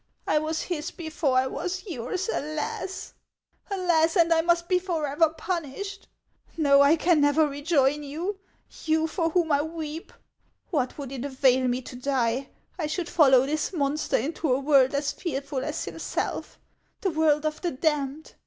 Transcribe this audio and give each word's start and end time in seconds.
I 0.25 0.39
was 0.39 0.63
his 0.63 0.89
before 0.89 1.37
I 1.37 1.45
was 1.45 1.83
yours, 1.85 2.27
alas! 2.27 3.13
Alas! 3.69 4.15
and 4.15 4.33
I 4.33 4.41
must 4.41 4.67
be 4.67 4.79
forever 4.79 5.29
punished. 5.29 6.07
No, 6.57 6.81
I 6.81 6.95
can 6.95 7.21
never 7.21 7.47
rejoin 7.47 8.01
you,— 8.01 8.39
you 8.87 9.05
for 9.05 9.29
whom 9.29 9.51
I 9.51 9.61
weep. 9.61 10.11
What 10.71 10.97
would 10.97 11.11
it 11.11 11.23
avail 11.23 11.67
me 11.67 11.83
to 11.83 11.95
die? 11.95 12.49
I 12.79 12.87
should 12.87 13.09
follow 13.09 13.45
this 13.45 13.73
monster 13.73 14.17
into 14.17 14.51
a 14.51 14.59
world 14.59 14.95
as 14.95 15.11
fearful 15.11 15.63
as 15.63 15.85
himself,— 15.85 16.57
the 17.01 17.11
world 17.11 17.45
of 17.45 17.61
the 17.61 17.69
damned! 17.69 18.33